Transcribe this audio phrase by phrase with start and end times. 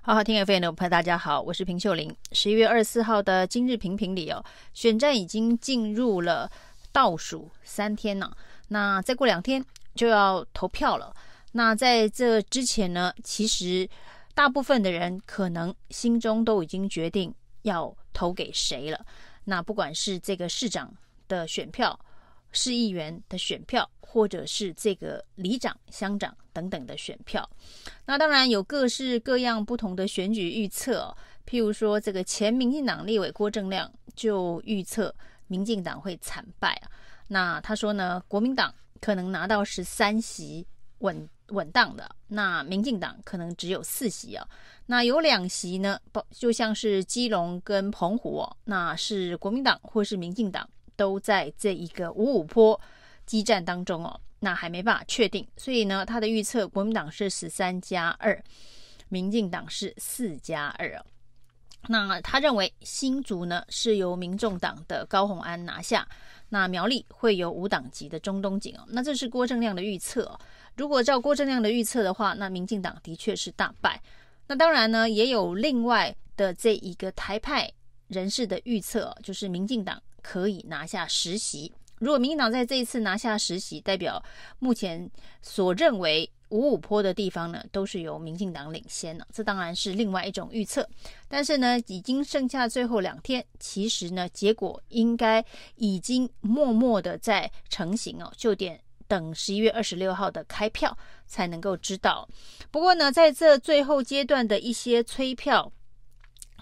[0.00, 2.14] 好好听 FM 的朋友，大家好，我是平秀玲。
[2.32, 6.50] 十一月二十四号的今日评评里哦，选战已经进入了
[6.92, 8.34] 倒数三天了，
[8.68, 9.62] 那再过两天
[9.94, 11.14] 就要投票了。
[11.52, 13.86] 那在这之前呢，其实
[14.34, 19.04] 大部分的人可能心中都已经决定要投给谁了。
[19.44, 20.90] 那不管是这个市长
[21.26, 21.98] 的选票、
[22.52, 27.48] 市议员的选票，或者是这个里长、乡长等等的选票，
[28.06, 31.16] 那当然有各式各样不同的选举预测哦。
[31.46, 35.14] 譬如说，这个前民进党立委郭正亮就预测
[35.46, 36.90] 民进党会惨败啊。
[37.28, 40.66] 那他说呢，国民党可能拿到十三席
[40.98, 44.46] 稳稳当的，那民进党可能只有四席啊。
[44.86, 52.78] 那有两席呢，不就像是基隆跟澎湖哦，那是国民党或是民进党都在这一个五五坡。
[53.24, 58.42] 激战当中哦，那还没办法确定，所以呢，他的预测国民党是十三加二，
[59.10, 61.04] 民进党是四加二哦。
[61.88, 66.08] 那他认为新竹呢是由民众党的高虹安拿下，
[66.48, 68.84] 那苗栗会有无党籍的钟东锦哦。
[68.88, 70.40] 那这是郭正亮的预测哦。
[70.74, 74.00] 如果照郭正亮的预测的话，那民进党的确是大败。
[74.46, 77.70] 那当然呢，也有另外的这一个台派
[78.06, 81.72] 人士的预测，就是民进党可以拿下十席。
[81.98, 84.22] 如果民进党在这一次拿下十席，代表
[84.60, 85.10] 目前
[85.42, 89.26] 所认为五五坡的地方呢，都是由民进党领先了。
[89.32, 90.88] 这当然是另外一种预测。
[91.26, 95.44] 但是呢，已经剩下最后两天，其实呢，结果应该
[95.74, 102.28] 已经默默的在成型哦，就得等十一月二十六号的开票才能够知道。
[102.70, 105.70] 不过呢，在这最后阶段的一些催票、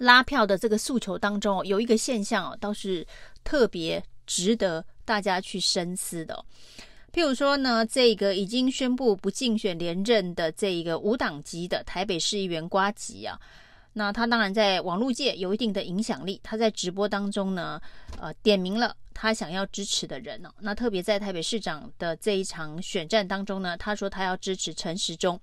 [0.00, 3.06] 拉票的这个诉求当中，有一个现象哦，倒是
[3.44, 4.84] 特别值得。
[5.02, 6.44] 大家去深思的，
[7.12, 13.36] 譬如说呢，这个已经宣布不竞选连任的这一个无党籍的台北市议员瓜吉啊，
[13.94, 16.40] 那他当然在网络界有一定的影响力。
[16.44, 17.80] 他在直播当中呢，
[18.20, 20.50] 呃，点名了他想要支持的人哦。
[20.60, 25.40] 那特别在台北市长的这一场选战当中呢，他说他要支持陈时中，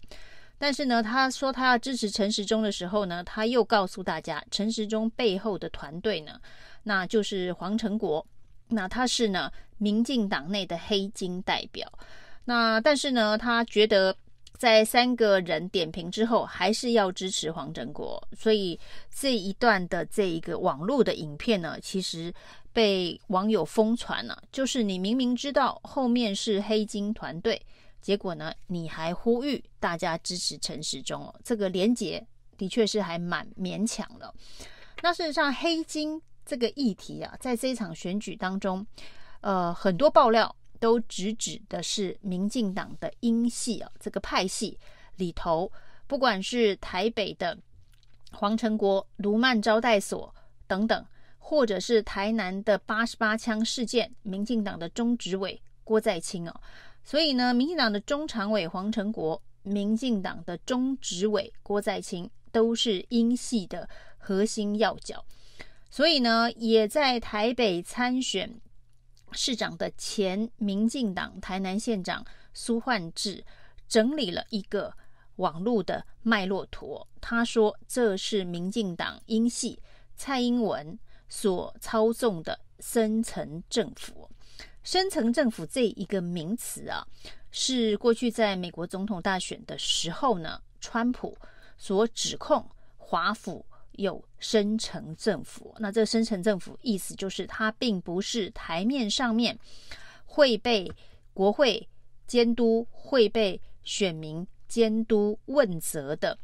[0.59, 6.40] 但是呢，他说他要支持陈时中的时候呢，他又告诉大家，陈时中背后的团队呢，
[6.84, 8.25] 那就是黄成国。
[8.69, 11.88] 那他是呢，民进党内的黑金代表。
[12.45, 14.16] 那但是呢，他觉得
[14.57, 18.22] 在三个人点评之后，还是要支持黄成国。
[18.35, 18.79] 所以
[19.13, 22.34] 这一段的这一个网络的影片呢，其实
[22.74, 24.41] 被网友疯传了。
[24.51, 27.62] 就是你明明知道后面是黑金团队，
[28.02, 31.35] 结果呢，你还呼吁大家支持陈时中哦。
[31.44, 32.25] 这个连结
[32.58, 34.34] 的确是还蛮勉强的。
[35.02, 36.22] 那事实上，黑金。
[36.50, 38.88] 这个议题啊，在这一场选举当中，
[39.41, 44.80] 呃，很多爆料都直指的是民进党的英系啊，这个派系
[45.18, 45.69] 里头，
[46.07, 47.57] 不管是台北的
[48.31, 50.34] 黄成国、卢曼招待所
[50.68, 51.06] 等等，
[51.38, 56.62] 或者是台南的八十八枪事件，民进党的中执委郭在清哦，
[57.09, 63.88] 所以呢，民进党的中常委黄成国、民进党的中执委郭在清都是英系的
[64.18, 65.23] 核心要角。
[65.90, 68.59] 所以呢，也在台北参选
[69.31, 73.41] 市长的前民进党台南县长苏焕智
[73.88, 74.94] 整理了一个
[75.38, 77.07] 网络的脉络图。
[77.22, 79.79] 他说，这是民进党英系
[80.18, 84.27] 蔡英文所操纵的深层政府。
[84.88, 87.06] 深层政府这一个名词啊，
[87.52, 91.38] 是过去在美国总统大选的时候呢，川普
[91.78, 92.66] 所指控
[92.96, 93.66] 华府。
[93.94, 99.58] 有深层政府，那这个深层政府意思就是，它并不是台面上面
[100.24, 100.90] 会被
[101.34, 101.90] 国会
[102.28, 106.38] 监督、会被选民监督问责的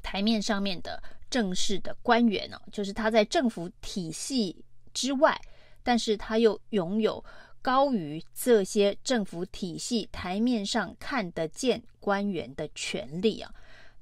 [0.00, 4.64] 台面上面的正式的官员呢，就是他在政府体系
[4.94, 5.36] 之外，
[5.82, 7.22] 但是他又拥有
[7.66, 13.52] 高于这些政府体系台面上看得见官员的权利啊。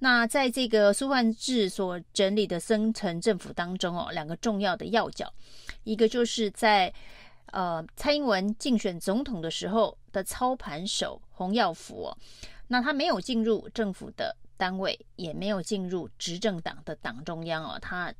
[0.00, 5.32] 那在这个苏焕智所整理的深层政府当中哦，两个重要的要角，
[5.84, 6.92] 一个就是在
[7.52, 12.18] 呃蔡英文竞选总统的时候的操盘手洪耀福哦，
[12.68, 18.12] 那他没有进入政府的单位，也没有进入执政党的党中央哦，他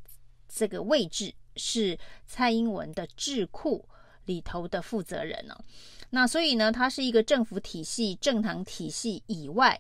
[0.49, 3.87] 这个位置是蔡英文的智库
[4.27, 5.59] 里头的负责人哦，
[6.11, 9.79] 那所以呢，他是一个政府体系、政党体系以外。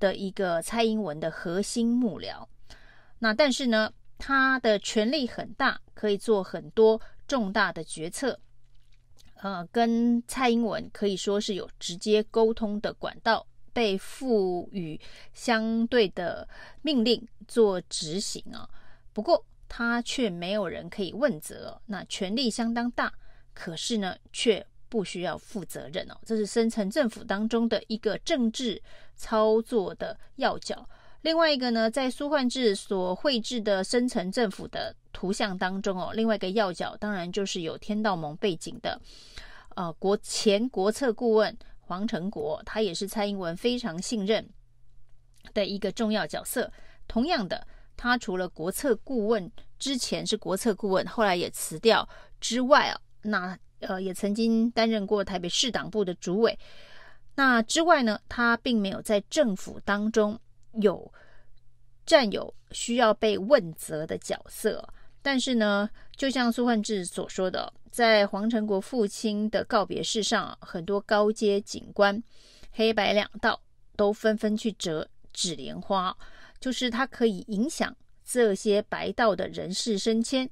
[0.00, 2.46] 的一个蔡英文的核心幕僚，
[3.18, 8.38] 那但是呢，他的权力很大，可以做很多重大的决策，
[9.42, 15.00] 呃，跟蔡英文可以说是有直接沟通的管道，被赋予
[15.34, 16.48] 相对的
[16.82, 18.70] 命令做执行啊。
[19.12, 23.12] 不过他却没有人可以问责，那权力相当大，
[23.58, 26.16] 可是呢却不需要负责任哦。
[26.24, 28.80] 这是深层政府当中的一个政治
[29.16, 30.88] 操作的要角。
[31.22, 39.00] 另外一个呢，在苏焕智所绘制的深层政府的图像当中哦，另外一个要角当然就是有天道盟背景的。
[39.74, 44.48] 呃，国前国策顾问黄成国，他也是蔡英文非常信任
[45.52, 46.72] 的一个重要角色。
[47.08, 47.66] 同样的，
[47.96, 52.08] 他除了国策顾问之前是国策顾问，后来也辞掉
[52.40, 56.58] 之外啊，那呃也曾经担任过台北市党部的主委。
[57.34, 60.38] 那之外呢，他并没有在政府当中
[60.80, 61.12] 有
[62.04, 64.88] 占有需要被问责的角色。
[65.20, 67.72] 但是呢，就像苏焕智所说的。
[67.90, 72.22] 在黄成国父亲的告别式上，很多高阶警官
[72.70, 73.60] 黑白两道
[73.96, 76.16] 都纷纷去折纸莲花，
[76.60, 80.48] 就是他可以影响这些白道的人事升迁。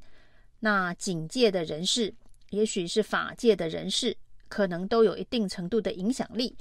[0.60, 2.12] 那警界的人士，
[2.50, 4.16] 也许是法界的人士，
[4.48, 6.56] 可能都有一定程度的影响力。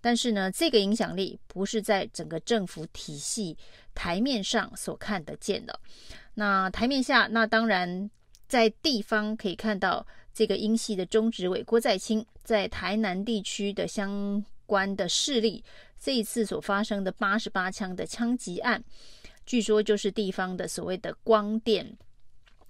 [0.00, 3.56] 但是呢，这个影响力不是在整个政府体系
[3.94, 5.80] 台面上所看得见的。
[6.34, 8.10] 那台面下，那当然。
[8.48, 15.64] 在地方可以看到，这个英系的中执委郭在清在台南地区的相关的势力，
[15.98, 18.84] 这一次所发生的八十八枪的枪击案，
[19.44, 21.96] 据说就是地方的所谓的光电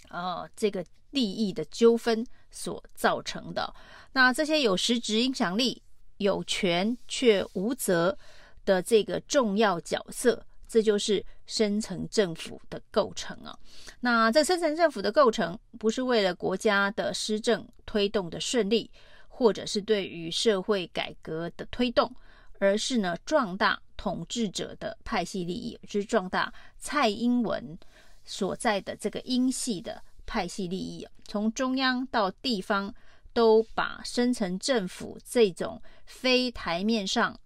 [0.09, 3.73] 啊、这个利益的纠纷所造成的。
[4.13, 5.83] 那这些有实质影响力、
[6.17, 8.17] 有权却无责
[8.65, 10.43] 的这个重要角色。
[10.69, 13.57] 这就是深层政府的构成啊。
[14.01, 18.91] 那这深层政府的构成，不是为了国家的施政推动的顺利，
[19.29, 22.13] 或者是对于社会改革的推动，
[22.59, 27.79] 而是呢壮大统治者的派系利益，就是壮大蔡英文
[28.25, 31.07] 所在的这个英系的派系利益。
[31.27, 32.95] 从中央到地方，
[33.33, 37.39] 都把深层政府这种非台面上，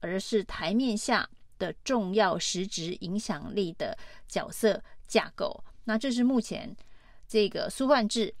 [0.00, 1.28] 而是台面下。
[1.58, 3.98] 的重要实质影响力的
[4.28, 6.72] 角色架构，那这是目前
[7.26, 8.32] 这个苏焕智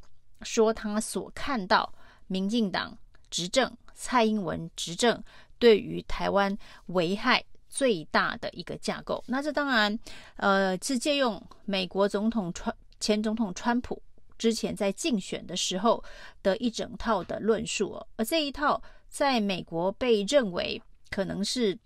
[0.42, 1.92] 说他所看到
[2.28, 2.96] 民进党
[3.28, 5.20] 执政、蔡英文执政
[5.58, 6.56] 对于台湾
[6.86, 9.24] 危害最大的一个架构。
[9.26, 9.98] 那这当然，
[10.36, 14.02] 呃，是借用美国总统川前总统川普
[14.36, 16.02] 之前在竞选的时候
[16.42, 21.78] 的一整套的论述哦，而这一套在美国被认为可能是。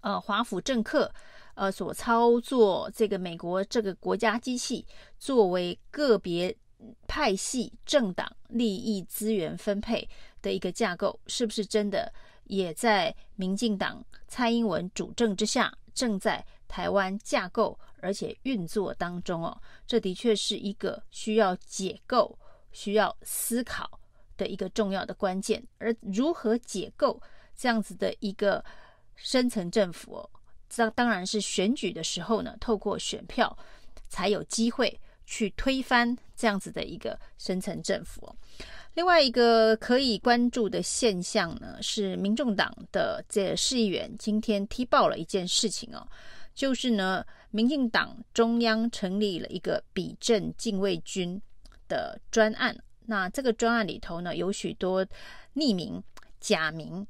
[0.00, 1.12] 呃，华府政客，
[1.54, 4.84] 呃，所操作这个美国这个国家机器，
[5.16, 6.56] 作为个别
[7.06, 10.08] 派系政党利益资源分配
[10.40, 12.12] 的一个架构，是不是真的
[12.44, 19.58] 也在民进党蔡英文主政之下，正在台湾架构而且运作当中哦？
[19.86, 22.38] 这的确是一个需要解构、
[22.72, 23.98] 需要思考
[24.36, 25.66] 的一个重要的关键。
[25.78, 27.18] 而如何解构
[27.56, 28.62] 这样子的一个？
[29.14, 30.30] 深层政府哦，
[30.68, 33.56] 这当然是选举的时候呢，透过选票
[34.08, 38.34] 才有机会去推翻这样子的一个深层政府。
[38.94, 46.04] 另外一个可以关注的现象呢，是民众党的这市议员今天踢爆了一件事情哦，
[46.54, 51.40] 就是呢，民进党中央成立了一个比正禁卫军
[51.88, 52.76] 的专案。
[53.06, 55.04] 那这个专案里头呢，有许多
[55.54, 56.02] 匿名
[56.40, 57.06] 假名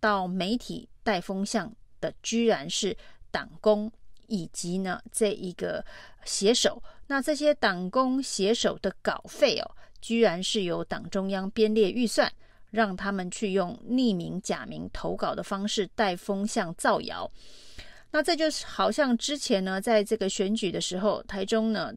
[0.00, 0.88] 到媒体。
[1.06, 2.96] 带风向的居然是
[3.30, 3.88] 党工
[4.26, 5.84] 以及呢这一个
[6.24, 9.70] 写手，那这些党工写手的稿费哦，
[10.00, 12.28] 居然是由党中央编列预算，
[12.72, 17.30] 让他们去用匿名假名投稿的方式带风向造谣。
[18.10, 21.92] 那这就是好像之前呢，在这个选举的时候，台中呢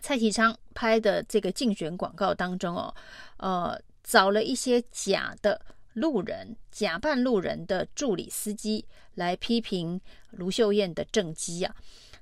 [0.00, 2.94] 蔡启昌拍的这个竞选广告当中哦，
[3.38, 5.60] 呃，找了一些假的。
[5.94, 8.84] 路人假扮路人的助理司机
[9.14, 10.00] 来批评
[10.32, 11.72] 卢秀燕的政绩啊，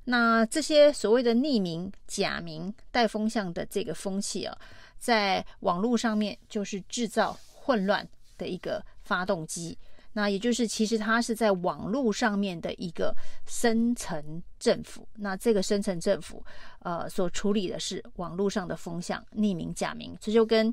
[0.05, 4.55] 那这些所谓的匿名、假名、带风向的这个风气啊，
[4.99, 9.79] 在网络上面就是制造混乱的一个发动机。
[10.13, 13.15] 那也就是其实它是在网络上面的一个
[13.47, 15.09] 深层政府。
[15.15, 16.45] 那这个深层政府
[16.81, 20.73] 呃所处理的是网络上的风向、匿名、假名，这就跟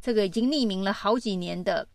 [0.00, 1.86] 这个已经匿名了好几年的。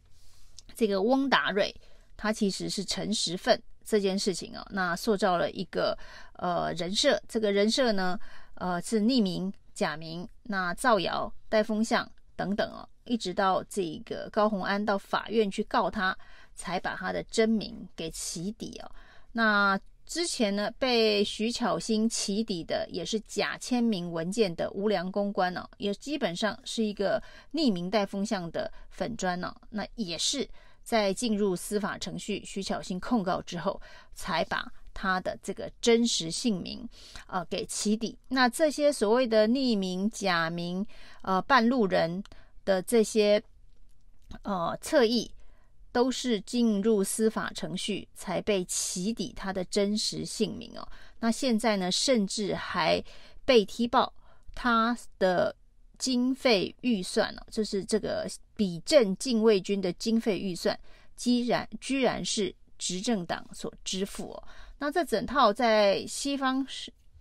[0.74, 1.74] 这个翁达瑞，
[2.18, 5.98] 他其实是陈时奋这件事情啊，那塑造了一个
[6.34, 8.20] 呃人设，这个人设呢，
[8.56, 16.18] 呃是匿名、假名，那造谣、带风向等等哦，一直到这个高虹安到法院去告他，
[16.56, 18.92] 才把他的真名给起底哦。
[19.32, 27.22] 那之前呢，被徐巧芯起底的也是假签名文件的无良公关哦，也基本上是一个
[27.54, 29.52] 匿名带风向的粉专哦。
[29.70, 30.48] 那也是
[30.84, 33.82] 在进入司法程序，徐巧芯控告之后，
[34.14, 36.88] 才把他的这个真实姓名
[37.26, 38.16] 呃给起底。
[38.28, 40.86] 那这些所谓的匿名、假名、
[41.24, 42.24] 呃半路人
[42.64, 43.42] 的这些
[44.44, 45.32] 呃侧翼。
[45.96, 50.86] 都是进入司法程序才被起底他的真实姓名哦。
[51.22, 53.02] 那现在呢，甚至还
[53.46, 54.12] 被踢爆
[54.54, 55.56] 他的
[55.98, 60.78] 经费预算哦，就是这个比镇禁卫军的经费预算，
[61.16, 64.44] 居然居然是执政党所支付哦。
[64.78, 66.68] 那这整套在西方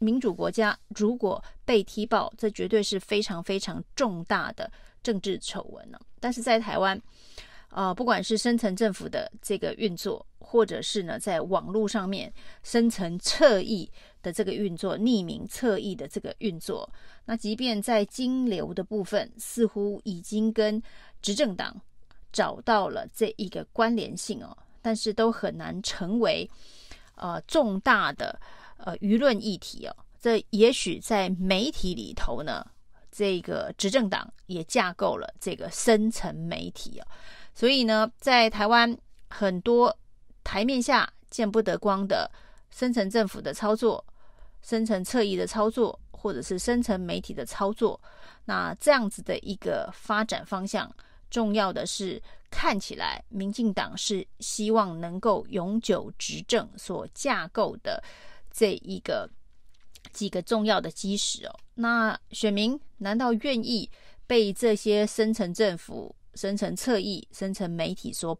[0.01, 4.69] 民主国家，如果被踢爆，这绝对是非常非常重大的
[5.01, 6.01] 政治丑闻呢。
[6.19, 7.01] 但是在台湾。
[7.77, 13.91] 呃，不管是深层政府的这个运作，或者是呢，在网络上面深层侧翼
[14.23, 16.89] 的这个运作，匿名侧翼的这个运作，
[17.25, 20.81] 那即便在金流的部分，似乎已经跟
[21.21, 21.75] 执政党
[22.33, 26.49] 找到了这一个关联性哦，但是都很难成为
[27.17, 28.41] 呃重大的
[28.77, 29.97] 呃舆论议题哦。
[30.21, 32.65] 这也许在媒体里头呢，
[33.11, 37.07] 这个执政党也架构了这个深层媒体哦。
[37.55, 38.97] 所以呢，在台湾
[39.31, 39.97] 很多
[40.43, 42.31] 台面下见不得光的
[42.71, 44.05] 深层政府的操作、
[44.63, 48.01] 深层侧翼的操作，或者是深层媒体的操作，
[48.47, 50.93] 那这样子的一个发展方向，
[51.31, 52.21] 重要的是
[52.51, 58.03] 看起来民进党是希望能够永久执政所架构的
[58.51, 59.31] 这一个
[60.13, 61.55] 几个重要的基石哦。
[61.75, 63.89] 那选民难道愿意
[64.27, 66.15] 被这些深层政府？
[66.35, 68.39] 深层侧翼、深层媒体所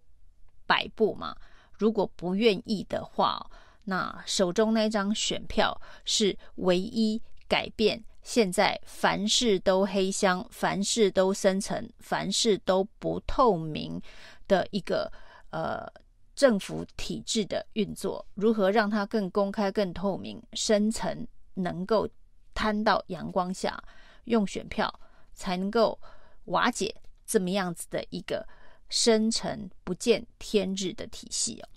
[0.67, 1.37] 摆布嘛？
[1.79, 3.51] 如果不愿意的话，
[3.85, 14.01] 那手中那张选票是唯一改变现在凡事都黑箱、凡事都深层、凡事都不透明
[14.49, 15.13] 的一个
[15.51, 15.87] 呃
[16.35, 18.25] 政府体制的运作。
[18.35, 22.09] 如何让它更公开、更透明、深层能够
[22.55, 23.83] 摊到阳光下，
[24.25, 25.01] 用选票
[25.35, 26.01] 才能够
[26.47, 26.95] 瓦解。
[27.25, 28.47] 怎么样子的一个
[28.89, 31.69] 深沉不见天日的体系哦。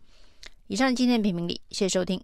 [0.68, 2.22] 以上今天的评评理，谢谢收听。